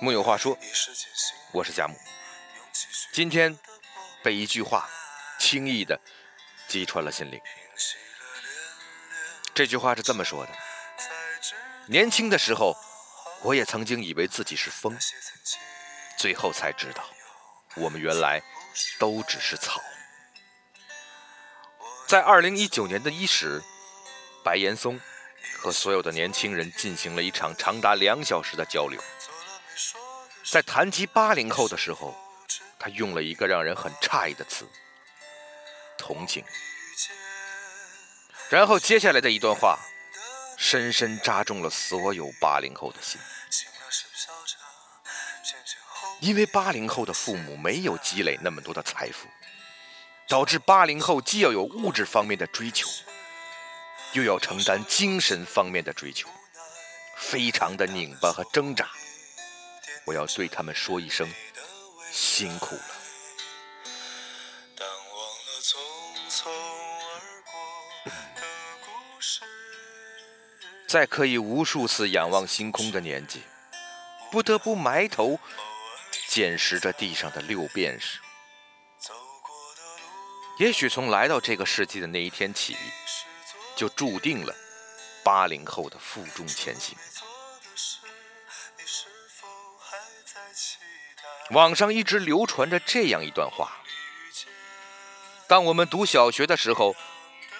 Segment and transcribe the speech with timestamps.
[0.00, 0.58] 木有话说，
[1.52, 1.94] 我是贾木。
[3.12, 3.56] 今天
[4.24, 4.90] 被一句话
[5.38, 6.00] 轻易的
[6.66, 7.40] 击穿了心灵。
[9.54, 10.52] 这句话是这么说的：
[11.86, 12.76] 年轻的时候，
[13.42, 14.98] 我也曾经以为自己是风，
[16.18, 17.04] 最后才知道，
[17.76, 18.42] 我们原来
[18.98, 19.80] 都只是草。
[22.08, 23.62] 在二零一九年的伊始，
[24.42, 25.00] 白岩松
[25.56, 29.00] 和所有的年轻人进行了一场长达两小时的交流。
[30.44, 32.14] 在谈及八零后的时候，
[32.78, 34.66] 他用了一个让人很诧异的词——
[35.96, 36.44] 同情。
[38.50, 39.78] 然后接下来的一段话，
[40.58, 43.20] 深深扎中了所有八零后的心。
[46.20, 49.26] 因为八零后的父母没有积累那么多的财富，
[50.28, 52.88] 导致八零后既要有物质方面的追求，
[54.12, 56.28] 又要承担精神方面的追求，
[57.16, 58.90] 非常的拧巴和挣扎。
[60.04, 61.28] 我要对他们说一声
[62.10, 62.84] 辛苦了。
[70.86, 73.42] 在可以无数次仰望星空的年纪，
[74.30, 75.40] 不得不埋头
[76.28, 78.18] 捡拾着地上的六便士。
[80.58, 82.76] 也许从来到这个世界的那一天起，
[83.76, 84.54] 就注定了
[85.24, 86.96] 八零后的负重前行。
[91.50, 93.72] 网上一直流传着这样一段话：
[95.46, 96.94] 当我们读小学的时候，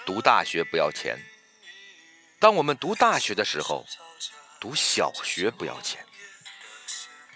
[0.05, 1.17] 读大学不要钱；
[2.39, 3.85] 当我们读大学的时候，
[4.59, 6.03] 读小学不要钱。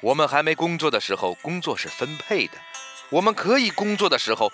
[0.02, 2.58] 我们还没工作的时候，工作是分配的；
[3.10, 4.52] 我们可以工作的时候，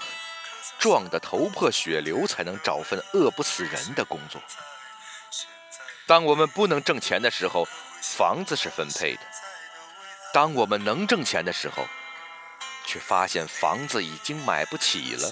[0.84, 4.42] 撞得头破血流才能找份饿不死人的工作。
[6.06, 7.66] 当我们不能挣钱的时候，
[8.02, 9.22] 房子是分配的。
[10.34, 11.88] 当我们能挣钱的时候，
[12.86, 15.32] 却发现房子已经买不起了。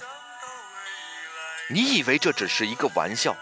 [1.67, 3.35] 你以为这只是一个玩笑，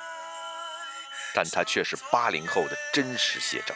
[1.36, 3.76] 但它却是八零后的真实写照。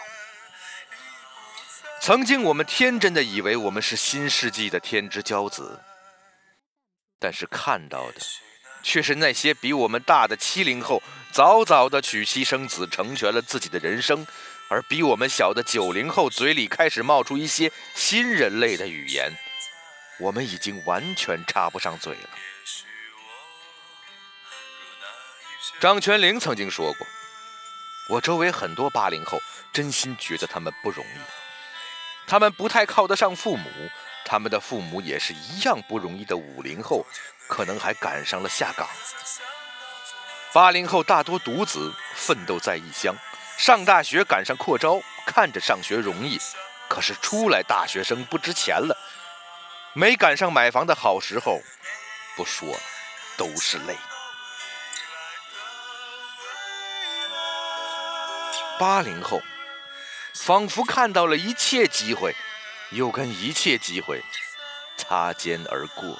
[2.01, 5.79] 曾经我们天真的以为我们是新世纪的天之骄子，
[7.23, 8.17] 但是看到的
[8.81, 11.01] 却是那些比我们大的七零后
[11.31, 14.27] 早早的娶妻生子，成全了自己的人生。
[14.67, 19.31] 而比我们小的九零后嘴里开始冒出一些新人类的语言，
[20.19, 22.29] 我们已经完全插不上嘴了。
[25.79, 27.07] 张泉灵曾经说过
[28.11, 29.39] ：“我周围很多八零后，
[29.71, 31.19] 真心觉得他们不容易。
[32.27, 33.69] 他们不太靠得上父母，
[34.25, 36.35] 他们的父母也是一样不容易的。
[36.35, 37.05] 五零后
[37.47, 38.87] 可能还赶上了下岗。
[40.53, 43.15] 八零后大多独子，奋斗在异乡。”
[43.55, 46.39] 上大学赶上扩招，看着上学容易，
[46.89, 48.97] 可是出来大学生不值钱了。
[49.93, 51.61] 没赶上买房的好时候，
[52.35, 52.75] 不说，
[53.37, 53.95] 都是泪。
[58.79, 59.39] 八零后
[60.33, 62.35] 仿佛看到了一切机会，
[62.93, 64.21] 又跟一切机会
[64.97, 66.19] 擦肩而过。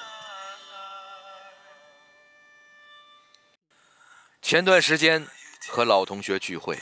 [4.42, 5.26] 前段时间
[5.68, 6.78] 和老同学聚会。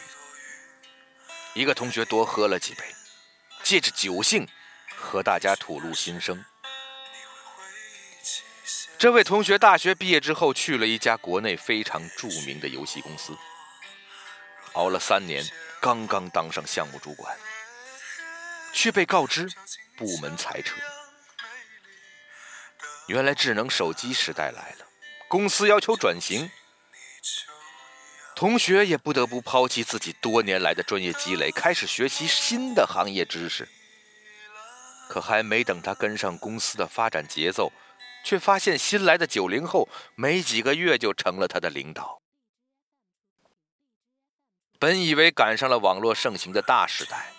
[1.55, 2.83] 一个同学多喝了几杯，
[3.63, 4.49] 借着酒兴
[4.97, 6.43] 和大家吐露心声。
[8.97, 13.37] 这位同学大学毕业之后去了一家国内非常著名的游戏公司，
[14.73, 15.45] 熬了三年，
[15.79, 17.37] 刚刚当上项目主管，
[18.73, 19.53] 却被告知
[19.97, 20.77] 部门裁撤。
[23.09, 24.87] 原来智能手机时代来了，
[25.29, 26.51] 公司要求转型。
[28.35, 33.69] 同学也不得不抛弃自己多年来的专业积累，开始学习新的行业知识。
[35.09, 37.71] 可还没等他跟上公司的发展节奏，
[38.25, 42.23] 却发现新来的九零后没几个月就成了他的领导。
[44.79, 47.33] 本以为赶上了网络盛行的大时代，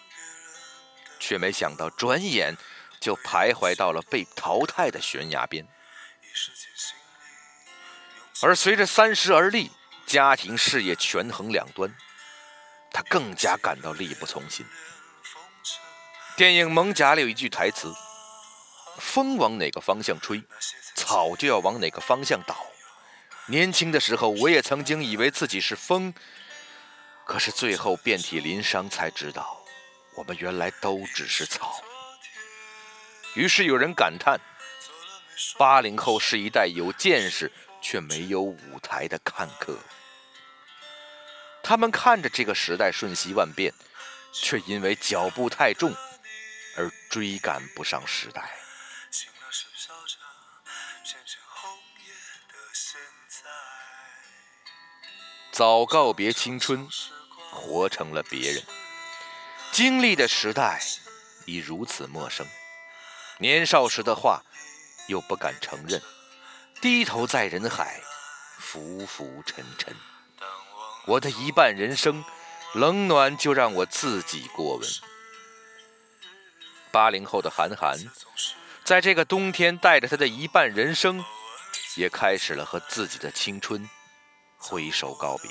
[1.20, 2.56] 却没想到转眼
[3.00, 5.68] 就徘徊到了被淘汰的悬崖边。
[8.42, 9.72] 而随着三十而立。
[10.06, 11.92] 家庭事业权衡两端，
[12.92, 14.66] 他更加感到力不从心。
[16.36, 17.92] 电影《蒙甲》里有一句台词
[19.00, 20.44] ：“风往哪个方向吹，
[20.94, 22.68] 草就要往哪个方向倒。”
[23.48, 26.14] 年轻的时候，我也曾经以为自己是风，
[27.26, 29.63] 可是最后遍体鳞伤，才知道
[30.16, 31.84] 我们原来都只是草。
[33.36, 34.40] 于是有人感叹
[35.58, 37.52] ：“八零后是一代有见识
[37.82, 39.78] 却没有舞台的看客。”
[41.64, 43.74] 他们看着这个时代瞬息万变，
[44.34, 45.96] 却因为脚步太重
[46.78, 48.52] 而追赶不上时代。
[55.52, 56.90] 早告别青春，
[57.52, 58.64] 活成了别人。
[59.74, 60.80] 经历的时代
[61.46, 62.46] 已如此陌生，
[63.40, 64.44] 年少时的话
[65.08, 66.00] 又不敢承认，
[66.80, 68.00] 低头在人海，
[68.60, 69.96] 浮浮沉沉。
[71.08, 72.24] 我的一半人生，
[72.76, 74.88] 冷暖就让我自己过问。
[76.92, 77.98] 八零后的韩寒，
[78.84, 81.26] 在这个冬天，带着他的一半人生，
[81.96, 83.90] 也开始了和自己的青春。
[84.60, 85.50] 挥手告别，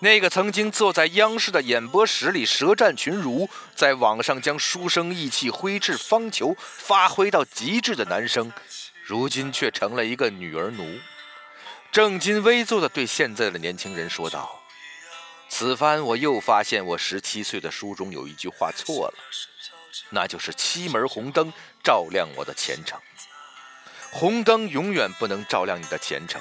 [0.00, 8.52] 那个曾经坐在央视的演播室里舌战群儒，在网上将书生意气挥斥方遒发挥到极致的男生，
[9.02, 10.98] 如今却成了一个女儿奴，
[11.90, 14.60] 正襟危坐地对现在的年轻人说道
[15.48, 19.14] ：“此番我又发现我十七岁的书中有一句话错了，
[20.10, 21.50] 那就是七门红灯
[21.82, 23.00] 照亮我的前程，
[24.12, 26.38] 红灯永远不能照亮你的前程。”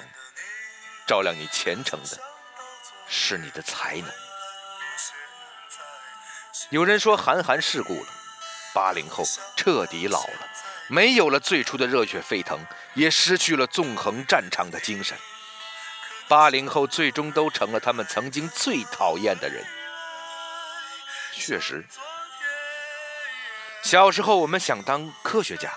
[1.07, 2.19] 照亮你前程的
[3.15, 4.11] 是你的才能。
[6.69, 8.09] 有人说韩寒世故了，
[8.73, 9.23] 八零后
[9.55, 10.49] 彻底老了，
[10.89, 12.59] 没有了最初的热血沸腾，
[12.93, 15.17] 也失去了纵横战场的精神。
[16.27, 19.65] 八零后最终都成了他们曾经最讨厌的人。
[21.31, 21.85] 确实，
[23.81, 25.71] 小时候我们想当科学家，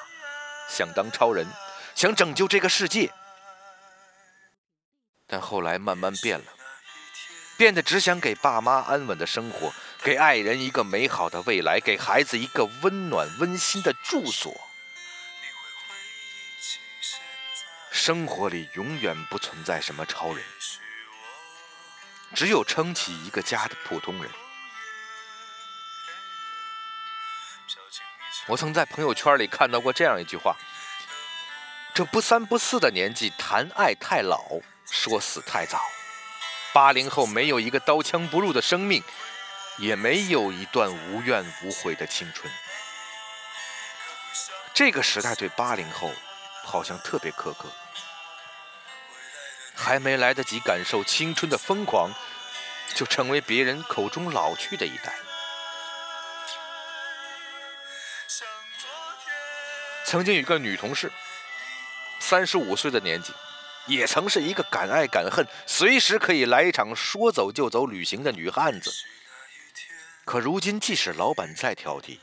[0.68, 1.46] 想当超人，
[1.94, 3.12] 想拯救这个世界。
[5.26, 6.46] 但后来慢慢变了，
[7.58, 14.54] 变得只想给爸妈安稳的生活，给爱人一个美好的未来，给孩子一个温暖温馨的住所。
[17.90, 20.44] 生活里永远不存在什么超人，
[22.32, 24.30] 只有撑起一个家的普通人。
[28.46, 30.56] 我曾在朋友圈里看到过这样一句话
[31.92, 35.82] ：“这不三不四的年纪谈爱太老。”说死太早，
[36.72, 39.02] 八零后没有一个刀枪不入的生命，
[39.78, 42.52] 也没有一段无怨无悔的青春。
[44.72, 46.12] 这个时代对八零后
[46.62, 47.68] 好像特别苛刻，
[49.74, 52.12] 还没来得及感受青春的疯狂，
[52.94, 55.14] 就成为别人口中老去的一代。
[60.04, 61.10] 曾经有个女同事，
[62.20, 63.32] 三十五岁的年纪。
[63.88, 68.92] 也曾是一个敢爱敢恨、随时可以来一场说走就走旅行的女汉子。
[70.24, 72.18] 可如今，即使老板再挑剔，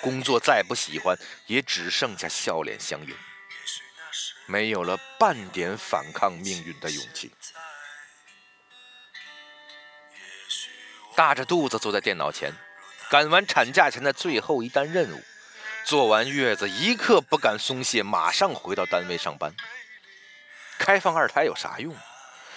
[0.00, 3.14] 工作再不喜欢，也只剩下笑脸相迎，
[4.46, 7.30] 没有了半点反抗命运的勇气。
[11.14, 12.50] 大着肚子坐在电脑前，
[13.10, 15.22] 赶完产假前的最后一单任务，
[15.84, 19.54] 做完月子，一刻不敢松懈，马上回到单位上班。
[20.78, 21.94] 开放二胎有啥用？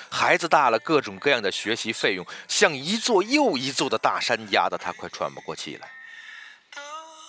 [0.10, 5.90] 孩子大了，各种各样的学习费用像一座又一座的大山，压得他快喘不过气来。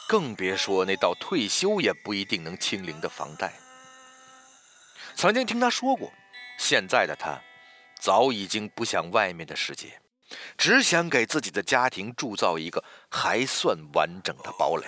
[0.07, 3.53] 更别说那到退休也不一定能清零的房贷。
[5.17, 6.13] 曾经听他说过，
[6.59, 7.41] 现在的他
[7.99, 10.01] 早已经不想外面的世界，
[10.57, 14.87] 只想给自己的家庭铸造一个还算完整的堡垒。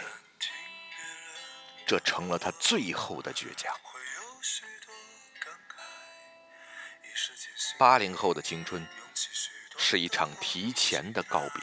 [1.84, 3.75] 这成了他最后的倔强。
[7.78, 8.87] 八零后的青春
[9.76, 11.62] 是一场提前的告别。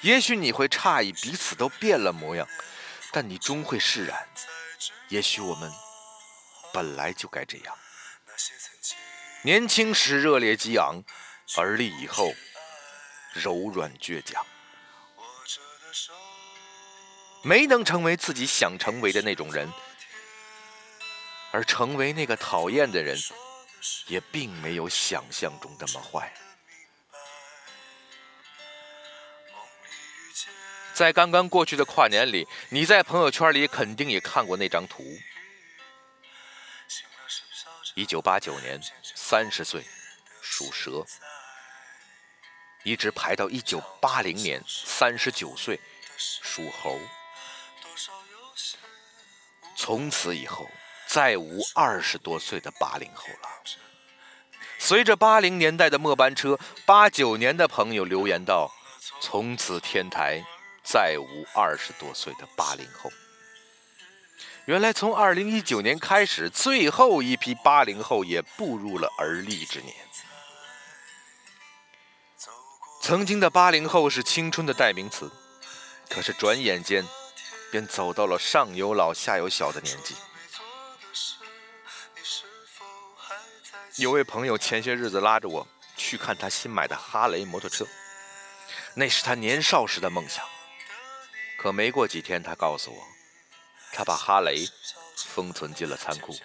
[0.00, 2.46] 也许你会诧异彼此都变了模样，
[3.12, 4.28] 但你终会释然。
[5.08, 5.72] 也许我们
[6.72, 7.78] 本来就该这样：
[9.42, 11.02] 年轻时热烈激昂，
[11.56, 12.34] 而立以后
[13.32, 14.44] 柔软倔强。
[17.42, 19.70] 没能成为自己想成为的那种人，
[21.52, 23.16] 而成为那个讨厌的人。
[24.06, 26.32] 也并没有想象中那么坏。
[30.94, 35.02] 在刚刚过去的跨年里，你在朋友圈里肯定也看过那张图：
[37.94, 38.80] 一九八九年
[39.14, 39.84] 三十岁
[40.40, 41.04] 属蛇，
[42.84, 45.80] 一直排到一九八零年三十九岁
[46.16, 47.00] 属猴，
[49.76, 50.70] 从此以后。
[51.14, 53.48] 再无二十多岁的八零后了。
[54.80, 58.68] 随着八零年代的末班车，八九年的朋友留言道
[59.22, 60.42] ：“从此天台
[60.82, 63.12] 再无二十多岁的八零后。”
[64.66, 69.94] 原来从二零一九年开始，最后一批八零后也步入了而立之年。
[73.00, 75.30] 曾经的八零后是青春的代名词，
[76.08, 77.06] 可是转眼间
[77.70, 80.16] 便走到了上有老下有小的年纪。
[83.96, 87.86] 有位朋友前些日子拉着我去看他新买的哈雷摩托车，
[88.94, 90.44] 那是他年少时的梦想。
[91.56, 93.06] 可没过几天，他告诉我，
[93.92, 94.68] 他把哈雷
[95.16, 96.36] 封存进了仓库。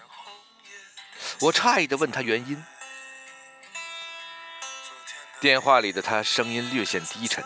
[1.42, 2.64] 我诧异地问他原因。
[5.40, 7.44] 电话里的他声音略显低沉。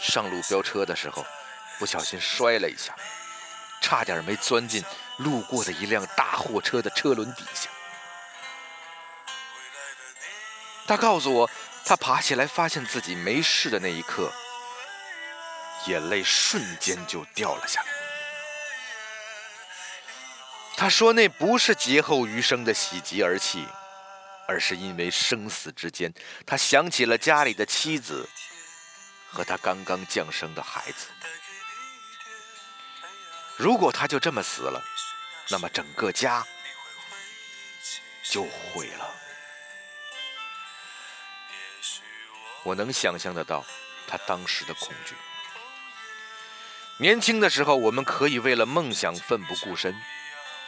[0.00, 1.26] 上路飙车的时候，
[1.80, 2.94] 不小心摔了一下，
[3.80, 4.84] 差点没钻进
[5.18, 7.70] 路过的一辆大货车的车轮底下。
[10.86, 11.50] 他告诉我，
[11.84, 14.32] 他爬起来发现自己没事的那一刻，
[15.86, 17.88] 眼泪瞬间就掉了下来。
[20.76, 23.66] 他说那不是劫后余生的喜极而泣。
[24.46, 26.12] 而是因为生死之间，
[26.44, 28.28] 他想起了家里的妻子
[29.30, 31.06] 和他刚刚降生的孩子。
[33.56, 34.84] 如果他就这么死了，
[35.48, 36.46] 那么整个家
[38.22, 39.14] 就毁了。
[42.62, 43.64] 我能想象得到
[44.06, 45.14] 他当时的恐惧。
[46.98, 49.94] 年轻的时候，我们可以为了梦想奋不顾身，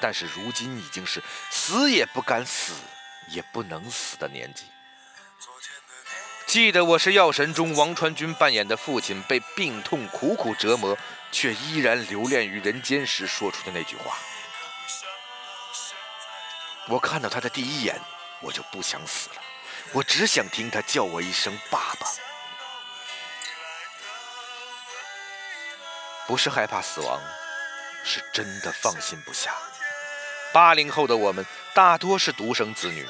[0.00, 2.73] 但是如今已经是死也不敢死。
[3.30, 4.62] 也不能死的年纪。
[6.47, 10.97] 记得我是《药神》中王传君扮演的父亲，被病痛苦苦折磨，
[11.33, 14.16] 却依然留恋于人间时说出的那句话。
[16.88, 18.00] 我看到他的第一眼，
[18.40, 19.43] 我就不想死了，
[19.93, 22.07] 我只想听他叫我一声爸爸。
[26.28, 27.21] 不是害怕死亡，
[28.05, 29.52] 是真的放心不下。
[30.52, 33.07] 八零后的我们大多是独生子女，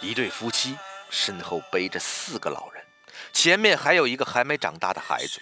[0.00, 0.76] 一对夫妻
[1.08, 2.84] 身后背着四个老人，
[3.32, 5.40] 前面还有一个还没长大的孩子。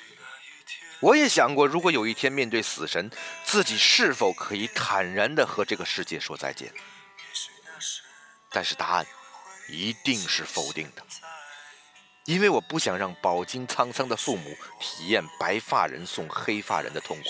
[1.00, 3.10] 我也想过，如果有一天面对死神，
[3.44, 6.72] 自己是否可以坦然地和这个世界说再见？
[8.54, 9.06] 但是答案
[9.68, 11.02] 一定是否定的，
[12.24, 17.28] 因为我不想让饱经沧桑的父母体验白发人送黑发人的痛苦。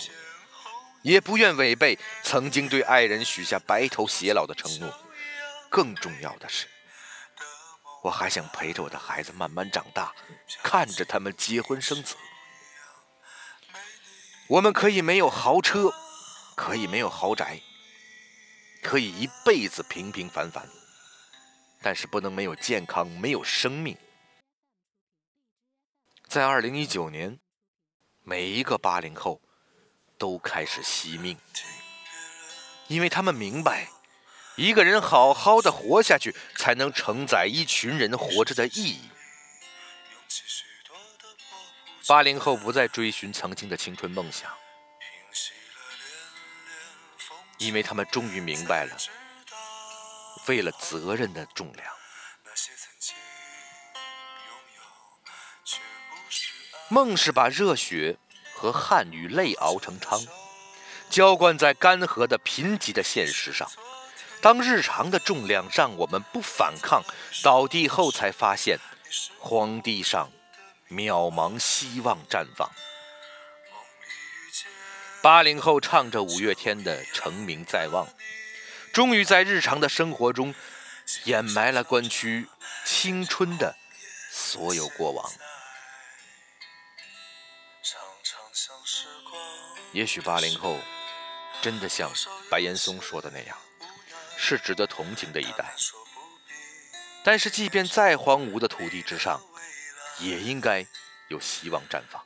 [1.03, 4.93] 也不愿违背曾经对爱人许下白头偕老的承诺。
[5.69, 6.67] 更重要的是，
[8.03, 10.15] 我还想陪着我的孩子慢慢长大，
[10.63, 12.15] 看着他们结婚生子。
[14.47, 15.93] 我们可以没有豪车，
[16.55, 17.61] 可以没有豪宅，
[18.83, 20.67] 可以一辈子平平凡凡，
[21.85, 23.95] 但是不能没有健康，没有生命。
[26.27, 27.39] 在二零一九年，
[28.23, 29.43] 每一个八零后。
[30.17, 31.37] 都开始惜命，
[32.87, 33.89] 因为他们明白，
[34.55, 39.11] 一个人好好的活下去，才能承载一群人活着的意义。
[42.07, 44.51] 八零后不再追寻曾经的青春梦想，
[47.59, 48.97] 因为他们终于明白了，
[50.47, 51.93] 为了责任的重量，
[56.89, 58.19] 梦是把热血。
[58.57, 60.19] 和汗与泪熬成汤，
[61.11, 63.69] 浇灌在干涸的贫瘠的现实上。
[64.41, 67.03] 当日常的重量让我们不反抗，
[67.43, 68.79] 倒地后才发现，
[69.41, 70.31] 荒地上
[70.89, 72.71] 渺茫希望绽放。
[75.21, 78.07] 八零后唱着五月天的成名在望，
[78.95, 80.55] 终于在日常的生活中
[81.25, 82.49] 掩埋了关区
[82.85, 83.75] 青春的
[84.31, 85.33] 所有过往。
[89.91, 90.79] 也许八零后
[91.61, 92.09] 真的像
[92.49, 93.59] 白岩松说的那样，
[94.37, 95.75] 是值得同情的一代。
[97.25, 99.43] 但是，即便再荒芜的土地之上，
[100.21, 100.87] 也应该
[101.29, 102.25] 有希望绽放。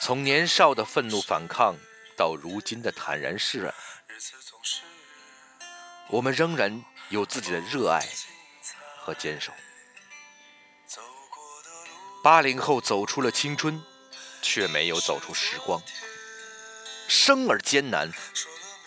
[0.00, 1.76] 从年少的愤怒反抗
[2.16, 3.74] 到如今的坦然释然，
[6.08, 8.00] 我们仍然有自己的热爱
[8.98, 9.52] 和坚守。
[12.22, 13.82] 八零后走出了青春。
[14.42, 15.82] 却没有走出时光，
[17.08, 18.08] 生而艰难，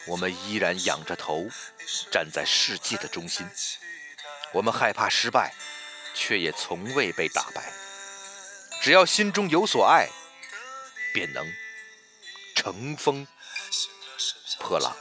[0.08, 1.50] 我们依然仰着头，
[2.10, 3.46] 站在世界的中心。
[4.54, 5.54] 我们害怕失败，
[6.14, 7.74] 却也从未被打败。
[8.82, 10.08] 只要心中有所爱，
[11.14, 11.46] 便能
[12.62, 13.26] 乘风
[14.60, 14.94] 破浪。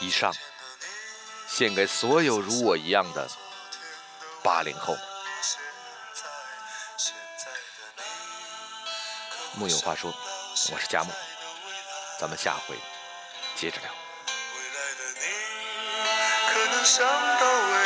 [0.00, 0.34] 以上
[1.46, 3.28] 献给所有如我一样的
[4.42, 4.96] 八零后。
[9.56, 10.10] 木有话说，
[10.72, 11.12] 我是佳木，
[12.18, 12.74] 咱们下回
[13.54, 13.90] 接着聊。
[13.90, 15.26] 未来的你
[16.54, 17.85] 可能想到未来